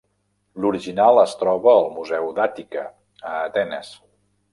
L'original 0.63 1.19
es 1.23 1.35
troba 1.41 1.69
al 1.73 1.85
Museu 1.97 2.25
d'Àtica, 2.39 2.87
a 3.33 3.35
Atenes. 3.43 3.93